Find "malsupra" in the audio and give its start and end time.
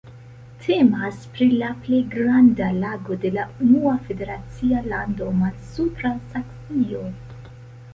5.45-6.17